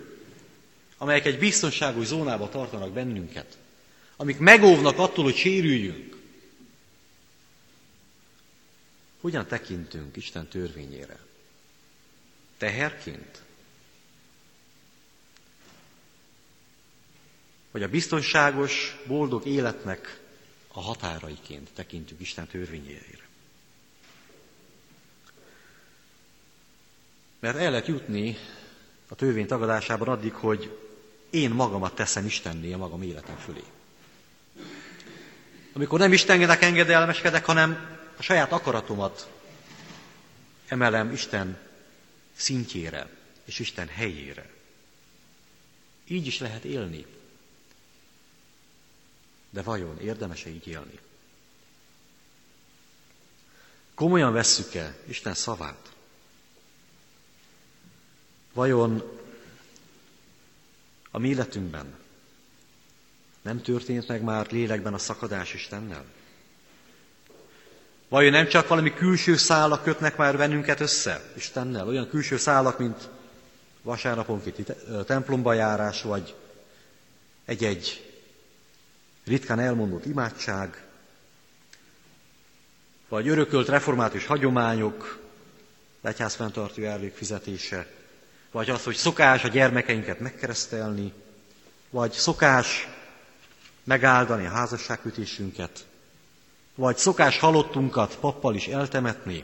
[0.97, 3.57] amelyek egy biztonságos zónába tartanak bennünket,
[4.21, 6.15] amik megóvnak attól, hogy sérüljünk.
[9.21, 11.19] Hogyan tekintünk Isten törvényére?
[12.57, 13.41] Teherként?
[17.71, 20.19] Vagy a biztonságos, boldog életnek
[20.67, 23.27] a határaiként tekintünk Isten törvényére?
[27.39, 28.37] Mert el lehet jutni
[29.07, 30.77] a törvény tagadásában addig, hogy
[31.29, 33.63] én magamat teszem Istenné a magam életem fölé.
[35.73, 39.29] Amikor nem Istennek engedelmeskedek, hanem a saját akaratomat
[40.67, 41.57] emelem Isten
[42.33, 43.09] szintjére
[43.45, 44.49] és Isten helyére.
[46.07, 47.05] Így is lehet élni.
[49.49, 50.99] De vajon érdemes-e így élni?
[53.93, 55.91] Komolyan vesszük-e Isten szavát?
[58.53, 59.19] Vajon
[61.11, 62.00] a mi életünkben
[63.41, 66.03] nem történt meg már lélekben a szakadás Istennel?
[68.09, 71.87] Vajon nem csak valami külső szálak kötnek már bennünket össze Istennel?
[71.87, 73.09] Olyan külső szálak, mint
[73.81, 74.63] vasárnaponkéti
[75.05, 76.35] templomba járás, vagy
[77.45, 78.11] egy-egy
[79.25, 80.83] ritkán elmondott imádság,
[83.09, 85.19] vagy örökölt református hagyományok,
[86.01, 87.87] legyházfenntartó elvég fizetése,
[88.51, 91.13] vagy az, hogy szokás a gyermekeinket megkeresztelni,
[91.89, 92.87] vagy szokás
[93.91, 95.85] megáldani a házasságkötésünket,
[96.75, 99.43] vagy szokás halottunkat pappal is eltemetni.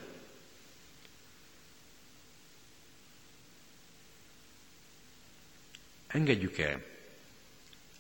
[6.08, 6.86] Engedjük-e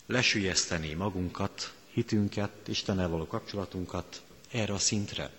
[0.06, 5.32] lesülyezteni magunkat, hitünket, Istennel való kapcsolatunkat erre a szintre?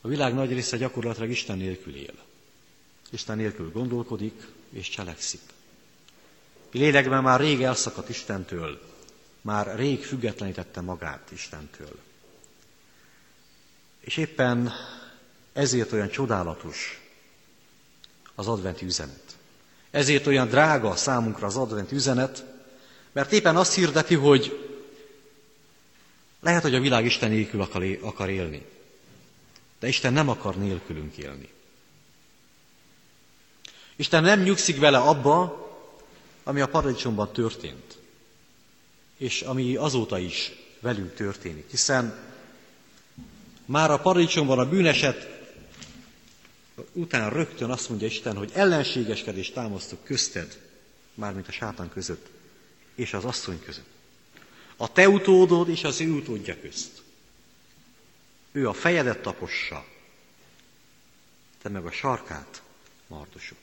[0.00, 2.14] A világ nagy része gyakorlatilag Isten nélkül él.
[3.10, 5.51] Isten nélkül gondolkodik és cselekszik.
[6.72, 8.80] Lélekben már rég elszakadt Istentől,
[9.40, 11.98] már rég függetlenítette magát Istentől.
[14.00, 14.72] És éppen
[15.52, 17.00] ezért olyan csodálatos
[18.34, 19.36] az adventi üzenet.
[19.90, 22.44] Ezért olyan drága számunkra az adventi üzenet,
[23.12, 24.68] mert éppen azt hirdeti, hogy
[26.40, 27.60] lehet, hogy a világ Isten nélkül
[28.00, 28.66] akar élni,
[29.80, 31.48] de Isten nem akar nélkülünk élni.
[33.96, 35.62] Isten nem nyugszik vele abba,
[36.42, 37.98] ami a paradicsomban történt,
[39.16, 42.30] és ami azóta is velünk történik, hiszen
[43.64, 45.40] már a paradicsomban a bűneset
[46.92, 50.60] után rögtön azt mondja Isten, hogy ellenségeskedést támasztok közted,
[51.14, 52.26] mármint a sátán között,
[52.94, 53.90] és az asszony között.
[54.76, 57.02] A te utódod és az ő utódja közt.
[58.52, 59.86] Ő a fejedet tapossa,
[61.62, 62.62] te meg a sarkát
[63.06, 63.56] mardosod.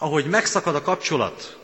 [0.00, 1.58] Ahogy megszakad a kapcsolat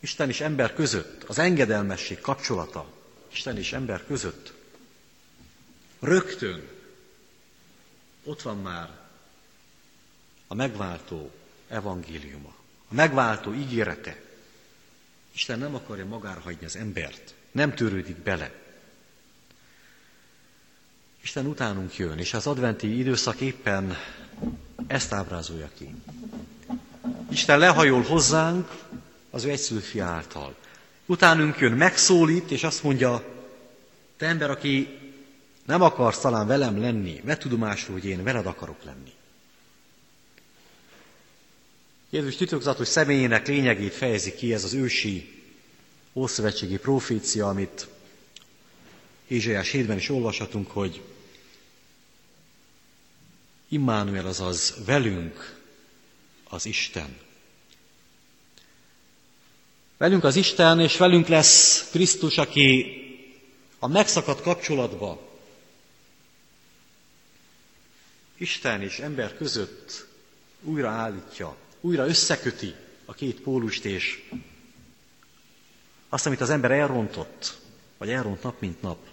[0.00, 2.86] Isten és ember között, az engedelmesség kapcsolata
[3.32, 4.52] Isten és ember között,
[6.00, 6.68] rögtön
[8.24, 8.90] ott van már
[10.46, 11.30] a megváltó
[11.68, 12.54] evangéliuma,
[12.88, 14.20] a megváltó ígérete.
[15.32, 18.52] Isten nem akarja magára hagyni az embert, nem törődik bele.
[21.22, 23.96] Isten utánunk jön, és az adventi időszak éppen
[24.86, 25.94] ezt ábrázolja ki.
[27.30, 28.68] Isten lehajol hozzánk
[29.30, 30.54] az ő egyszülő fia által.
[31.06, 33.24] Utánunk jön, megszólít, és azt mondja,
[34.16, 34.98] te ember, aki
[35.66, 39.12] nem akarsz talán velem lenni, vedd tudomásul, hogy én veled akarok lenni.
[42.10, 45.42] Jézus titokzatos személyének lényegét fejezi ki ez az ősi
[46.12, 47.88] ószövetségi profécia, amit
[49.26, 51.02] Ézsaiás 7-ben is olvashatunk, hogy
[53.68, 55.59] Immanuel, azaz velünk
[56.50, 57.18] az Isten.
[59.96, 62.86] Velünk az Isten, és velünk lesz Krisztus, aki
[63.78, 65.28] a megszakadt kapcsolatba
[68.36, 70.06] Isten és ember között
[70.62, 74.28] újra állítja, újra összeköti a két pólust, és
[76.08, 77.58] azt, amit az ember elrontott,
[77.98, 79.08] vagy elront nap mint nap,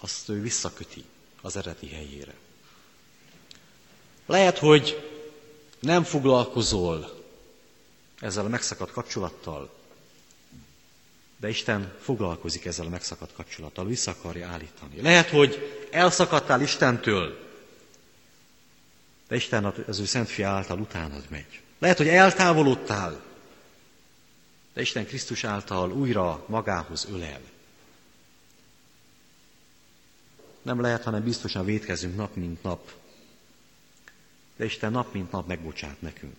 [0.00, 1.04] azt ő visszaköti
[1.40, 2.34] az eredeti helyére.
[4.26, 5.10] Lehet, hogy
[5.80, 7.22] nem foglalkozol
[8.20, 9.70] ezzel a megszakadt kapcsolattal,
[11.36, 15.00] de Isten foglalkozik ezzel a megszakadt kapcsolattal, vissza akarja állítani.
[15.00, 17.38] Lehet, hogy elszakadtál Istentől,
[19.28, 21.60] de Isten az ő szent fia által utánad megy.
[21.78, 23.22] Lehet, hogy eltávolodtál,
[24.72, 27.40] de Isten Krisztus által újra magához ölel.
[30.62, 32.92] Nem lehet, hanem biztosan védkezünk nap mint nap
[34.56, 36.36] de Isten nap mint nap megbocsát nekünk.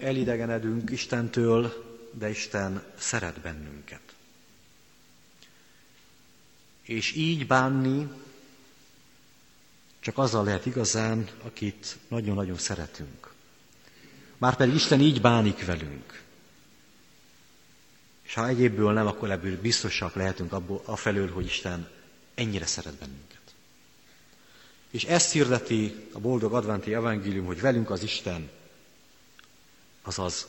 [0.00, 4.14] elidegenedünk Istentől, de Isten szeret bennünket.
[6.82, 8.08] És így bánni
[10.00, 13.32] csak azzal lehet igazán, akit nagyon-nagyon szeretünk.
[14.38, 16.22] Márpedig Isten így bánik velünk.
[18.22, 21.88] És ha egyébből nem, akkor ebből biztosak lehetünk abból, afelől, hogy Isten
[22.34, 23.29] ennyire szeret bennünket.
[24.90, 28.50] És ezt hirdeti a boldog adventi evangélium, hogy velünk az Isten,
[30.02, 30.46] azaz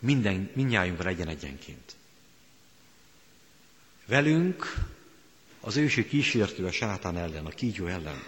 [0.00, 1.94] minden, mindnyájunkra legyen egyenként.
[4.06, 4.74] velünk
[5.60, 8.22] az ősi kísértő a sátán ellen, a kígyó ellen.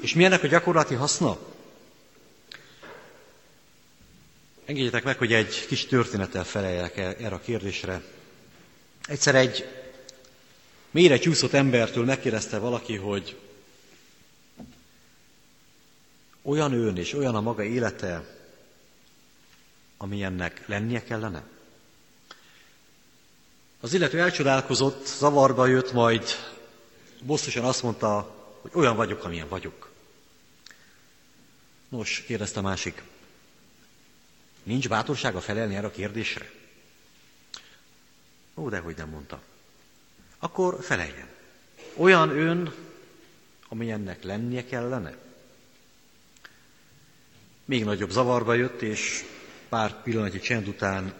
[0.00, 1.38] És mi ennek a gyakorlati haszna?
[4.64, 8.02] Engedjétek meg, hogy egy kis történettel feleljek erre a kérdésre.
[9.06, 9.64] Egyszer egy
[10.90, 13.36] mélyre csúszott embertől megkérdezte valaki, hogy
[16.42, 18.38] olyan ön és olyan a maga élete,
[19.96, 21.42] amilyennek lennie kellene?
[23.80, 26.24] Az illető elcsodálkozott, zavarba jött, majd
[27.22, 29.90] bosszusan azt mondta, hogy olyan vagyok, amilyen vagyok.
[31.88, 33.02] Nos, kérdezte a másik,
[34.62, 36.50] nincs bátorsága felelni erre a kérdésre?
[38.54, 39.42] Ó, dehogy nem mondta.
[40.38, 41.28] Akkor feleljen.
[41.94, 42.74] Olyan ön,
[43.68, 45.29] amilyennek lennie kellene?
[47.70, 49.24] Még nagyobb zavarba jött, és
[49.68, 51.14] pár pillanatnyi csend után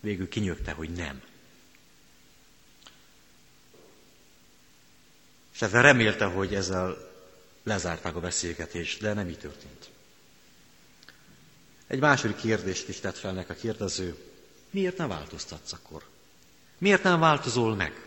[0.00, 1.22] végül kinyögte, hogy nem.
[5.54, 6.96] És ezzel remélte, hogy ezzel
[7.62, 9.88] lezárták a beszélgetést, de nem így történt.
[11.86, 14.16] Egy második kérdést is tett fel nek a kérdező.
[14.70, 16.02] Miért nem változtatsz akkor?
[16.78, 18.06] Miért nem változol meg?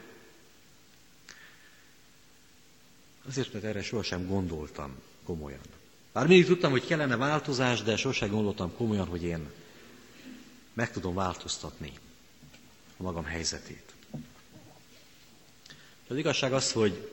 [3.27, 4.95] Azért, mert erre sohasem gondoltam
[5.25, 5.75] komolyan.
[6.17, 9.49] Bár mindig tudtam, hogy kellene változás, de sosem gondoltam komolyan, hogy én
[10.73, 11.91] meg tudom változtatni
[12.97, 13.93] a magam helyzetét.
[16.07, 17.11] Az igazság az, hogy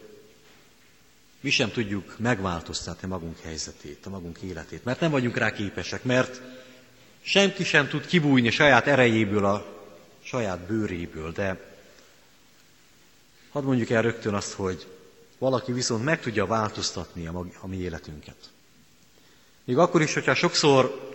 [1.40, 6.40] mi sem tudjuk megváltoztatni magunk helyzetét, a magunk életét, mert nem vagyunk rá képesek, mert
[7.22, 9.66] senki sem tud kibújni saját erejéből, a
[10.22, 11.74] saját bőréből, de
[13.50, 14.86] hadd mondjuk el rögtön azt, hogy
[15.38, 18.52] valaki viszont meg tudja változtatni a, a mi életünket.
[19.64, 21.12] Még akkor is, hogyha sokszor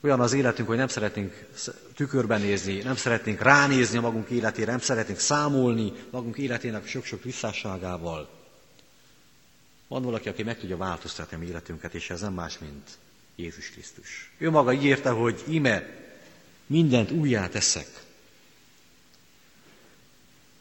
[0.00, 1.46] olyan az életünk, hogy nem szeretnénk
[1.94, 8.28] tükörben nézni, nem szeretnénk ránézni a magunk életére, nem szeretnénk számolni magunk életének sok-sok visszásságával.
[9.88, 12.90] Van valaki, aki meg tudja változtatni a mi életünket, és ez nem más, mint
[13.36, 14.30] Jézus Krisztus.
[14.38, 16.04] Ő maga ígérte, hogy ime
[16.66, 17.88] mindent újjá teszek.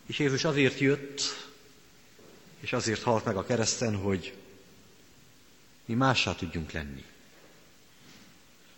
[0.05, 1.21] És Jézus azért jött,
[2.59, 4.33] és azért halt meg a kereszten, hogy
[5.85, 7.03] mi mássá tudjunk lenni.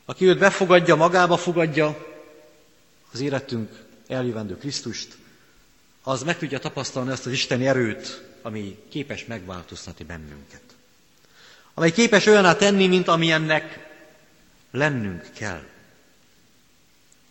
[0.05, 2.05] Aki őt befogadja, magába fogadja,
[3.11, 5.17] az életünk eljövendő Krisztust,
[6.03, 10.61] az meg tudja tapasztalni azt az Isteni erőt, ami képes megváltoztatni bennünket.
[11.73, 13.89] Amely képes olyaná tenni, mint amilyennek
[14.71, 15.63] lennünk kell.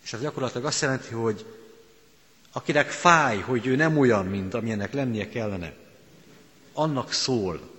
[0.02, 1.46] És ez gyakorlatilag azt jelenti, hogy
[2.52, 5.72] akinek fáj, hogy ő nem olyan, mint amilyennek lennie kellene,
[6.72, 7.75] annak szól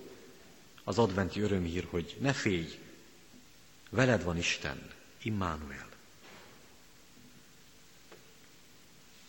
[0.88, 2.78] az adventi örömhír, hogy ne félj,
[3.90, 4.90] veled van Isten,
[5.22, 5.88] Immanuel.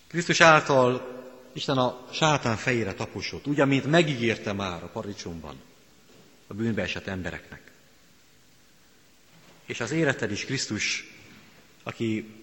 [0.07, 1.17] Krisztus által
[1.53, 5.61] Isten a sátán fejére taposott, úgy, amint megígérte már a paradicsomban
[6.47, 7.71] a bűnbe esett embereknek.
[9.65, 11.13] És az életed is Krisztus,
[11.83, 12.33] aki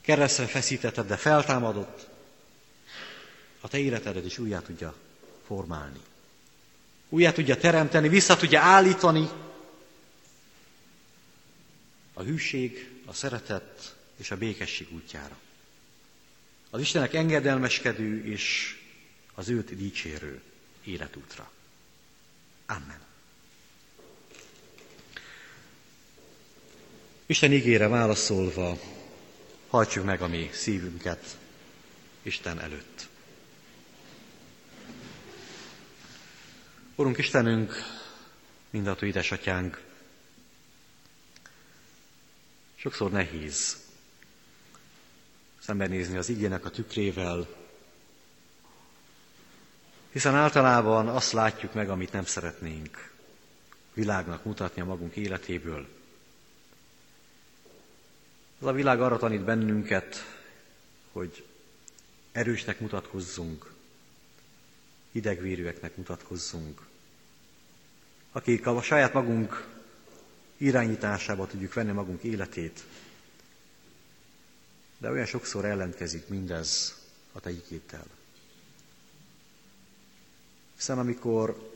[0.00, 2.08] keresztre feszítetted, de feltámadott,
[3.60, 4.94] a te életedet is újjá tudja
[5.46, 6.00] formálni.
[7.12, 9.28] Újjá tudja teremteni, vissza tudja állítani
[12.12, 15.38] a hűség, a szeretet és a békesség útjára.
[16.70, 18.76] Az Istenek engedelmeskedő és
[19.34, 20.42] az őt dicsérő
[20.84, 21.50] életútra.
[22.66, 23.00] Amen.
[27.26, 28.78] Isten ígére válaszolva,
[29.68, 31.36] hajtsuk meg a mi szívünket
[32.22, 32.91] Isten előtt.
[37.02, 37.72] Urunk Istenünk,
[38.70, 39.82] mindató édesatyánk,
[42.74, 43.76] sokszor nehéz
[45.58, 47.48] szembenézni az igének a tükrével,
[50.10, 53.12] hiszen általában azt látjuk meg, amit nem szeretnénk
[53.94, 55.88] világnak mutatni a magunk életéből.
[58.60, 60.16] Ez a világ arra tanít bennünket,
[61.12, 61.46] hogy
[62.32, 63.72] erősnek mutatkozzunk,
[65.12, 66.90] idegvérűeknek mutatkozzunk,
[68.32, 69.66] akik a saját magunk
[70.56, 72.84] irányításába tudjuk venni magunk életét,
[74.98, 77.00] de olyan sokszor ellentkezik mindez
[77.32, 78.06] a te igéddel.
[80.74, 81.70] Hiszen amikor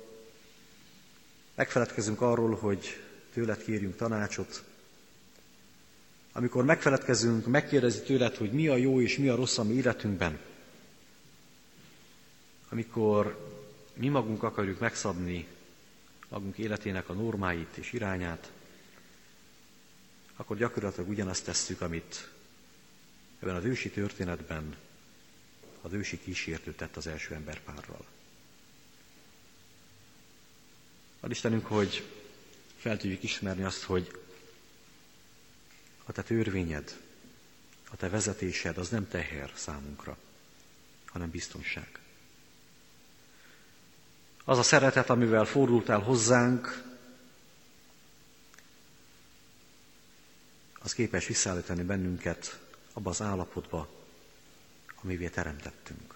[1.55, 3.03] megfeledkezünk arról, hogy
[3.33, 4.65] tőled kérjünk tanácsot,
[6.33, 10.39] amikor megfeledkezünk, megkérdezi tőled, hogy mi a jó és mi a rossz a mi életünkben,
[12.69, 13.51] amikor
[13.95, 15.47] mi magunk akarjuk megszabni
[16.29, 18.53] magunk életének a normáit és irányát,
[20.37, 22.31] akkor gyakorlatilag ugyanazt tesszük, amit
[23.41, 24.77] ebben az ősi történetben
[25.81, 28.05] az ősi kísértőt tett az első emberpárral.
[31.21, 32.05] Ad Istenünk, hogy
[32.77, 34.21] fel tudjuk ismerni azt, hogy
[36.05, 37.01] a te törvényed,
[37.91, 40.17] a te vezetésed az nem teher számunkra,
[41.05, 41.99] hanem biztonság.
[44.49, 46.83] Az a szeretet, amivel fordultál hozzánk,
[50.79, 52.61] az képes visszaállítani bennünket
[52.93, 53.89] abba az állapotba,
[55.03, 56.15] amivé teremtettünk.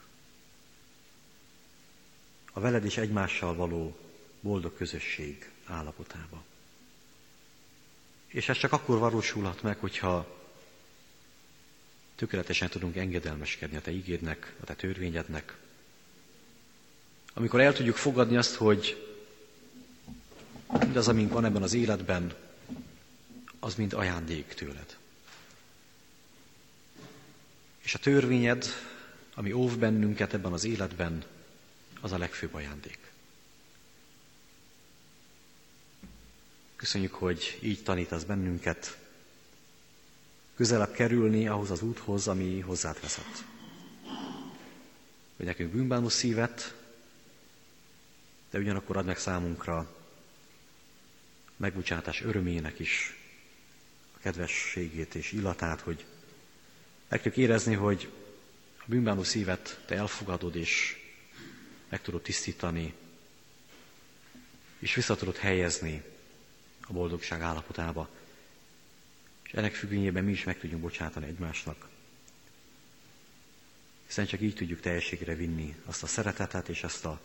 [2.53, 3.97] A veled és egymással való
[4.41, 6.45] boldog közösség állapotába.
[8.27, 10.39] És ez csak akkor valósulhat meg, hogyha
[12.15, 15.57] tökéletesen tudunk engedelmeskedni a Te ígédnek, a Te törvényednek.
[17.33, 19.11] Amikor el tudjuk fogadni azt, hogy
[20.79, 22.35] mindaz, amink van ebben az életben,
[23.59, 24.97] az mind ajándék tőled.
[27.83, 28.67] És a törvényed,
[29.35, 31.25] ami óv bennünket ebben az életben,
[32.01, 32.99] az a legfőbb ajándék.
[36.77, 38.99] Köszönjük, hogy így tanítasz bennünket,
[40.57, 43.45] közelebb kerülni ahhoz az úthoz, ami hozzád vezet.
[45.37, 46.75] Hogy nekünk bűnbánó szívet,
[48.51, 49.97] de ugyanakkor ad meg számunkra
[51.57, 53.17] megbocsátás örömének is
[54.15, 56.05] a kedvességét és illatát, hogy
[57.09, 58.11] meg tudjuk érezni, hogy
[58.79, 60.97] a bűnbánó szívet te elfogadod és
[61.89, 62.95] meg tudod tisztítani,
[64.79, 66.03] és vissza tudod helyezni
[66.81, 68.09] a boldogság állapotába.
[69.43, 71.89] És ennek függvényében mi is meg tudjunk bocsátani egymásnak.
[74.07, 77.21] Hiszen csak így tudjuk teljességre vinni azt a szeretetet és azt a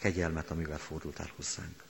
[0.00, 1.82] kegyelmet, amivel fordultál hozzánk.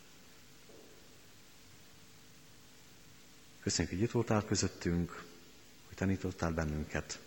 [3.63, 5.25] Köszönjük, hogy itt voltál közöttünk,
[5.89, 7.19] hogy tanítottál bennünket,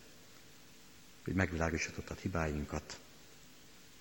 [1.23, 2.99] hogy megvilágosítottad hibáinkat.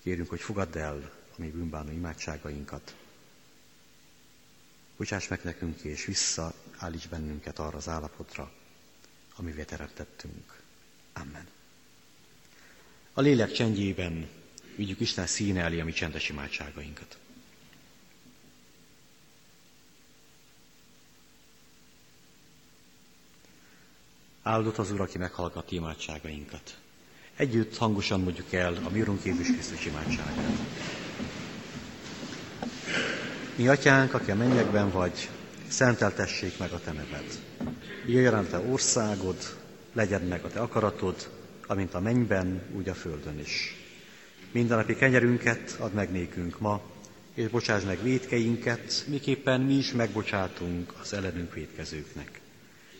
[0.01, 2.95] Kérünk, hogy fogadd el a mi bűnbánó imádságainkat.
[4.97, 8.51] Bocsáss meg nekünk, és visszaállíts bennünket arra az állapotra,
[9.35, 10.61] amivel teremtettünk.
[11.13, 11.47] Amen.
[13.13, 14.29] A lélek csendjében
[14.75, 17.17] vigyük Isten színe elé a mi csendes imádságainkat.
[24.43, 26.77] Áldott az Úr, aki meghallgat imádságainkat.
[27.35, 30.57] Együtt hangosan mondjuk el a mi Urunk Jézus Krisztus imádságát.
[33.55, 35.29] Mi atyánk, aki a mennyekben vagy,
[35.67, 37.39] szenteltessék meg a te neved.
[38.05, 39.57] Jöjjön a te országod,
[39.93, 41.29] legyen meg a te akaratod,
[41.67, 43.82] amint a mennyben, úgy a földön is.
[44.53, 46.81] Mindennapi kenyerünket add meg nékünk ma,
[47.33, 52.41] és bocsáss meg védkeinket, miképpen mi is megbocsátunk az ellenünk védkezőknek.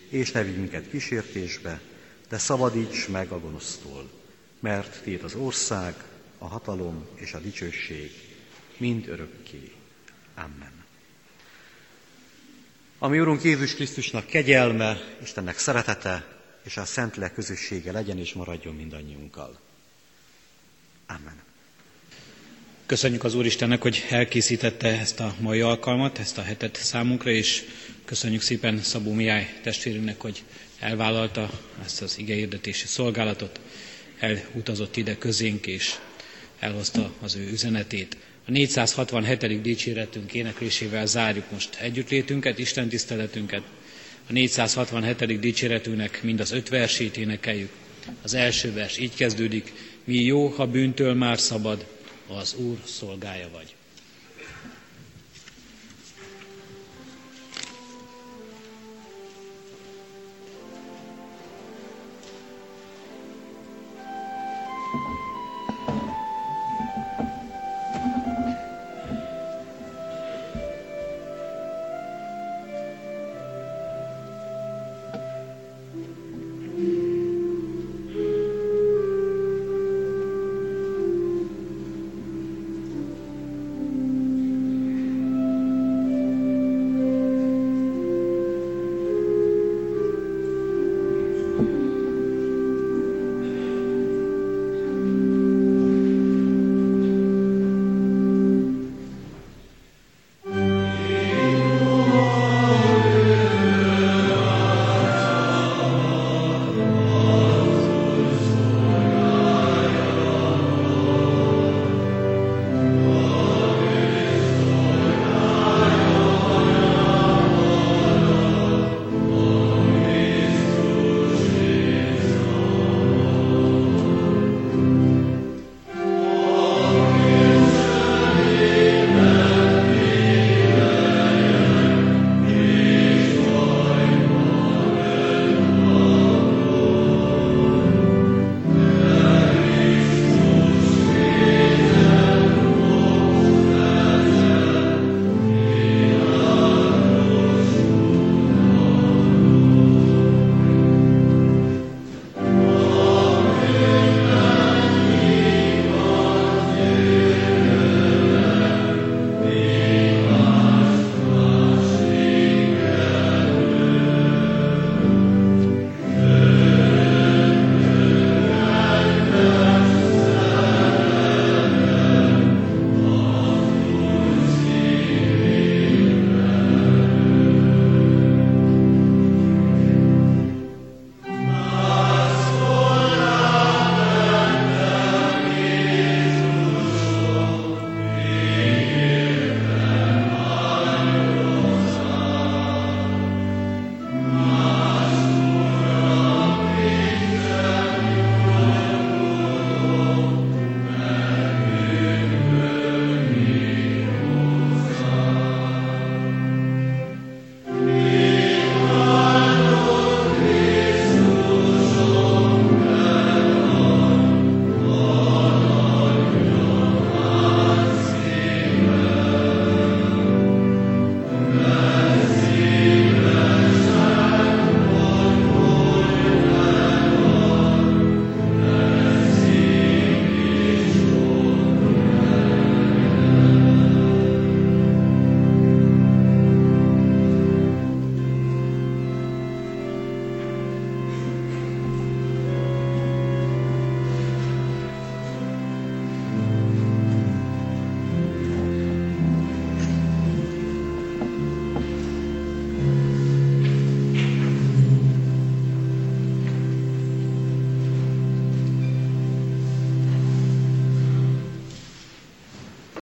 [0.10, 1.82] És ne vigy minket kísértésbe,
[2.30, 4.10] de szabadíts meg a gonosztól,
[4.60, 5.96] mert Tiéd az ország,
[6.38, 8.12] a hatalom és a dicsőség
[8.78, 9.72] mind örökké.
[10.36, 10.84] Amen.
[12.98, 19.63] Ami Urunk Jézus Krisztusnak kegyelme, Istennek szeretete és a Szentlélek közössége legyen és maradjon mindannyiunkkal.
[21.08, 21.42] Amen.
[22.86, 27.64] Köszönjük az Úristennek, hogy elkészítette ezt a mai alkalmat, ezt a hetet számunkra, és
[28.06, 30.44] köszönjük szépen Szabó Mihály testvérünknek, hogy
[30.80, 31.50] elvállalta
[31.86, 33.60] ezt az igehirdetési szolgálatot,
[34.20, 35.96] elutazott ide közénk, és
[36.60, 38.18] elhozta az ő üzenetét.
[38.48, 39.62] A 467.
[39.62, 43.62] dicséretünk éneklésével zárjuk most együttlétünket, Isten tiszteletünket.
[44.30, 45.40] A 467.
[45.40, 47.70] dicséretünknek mind az öt versét énekeljük.
[48.22, 49.74] Az első vers így kezdődik,
[50.04, 51.86] mi jó, ha bűntől már szabad,
[52.28, 53.73] az Úr szolgája vagy.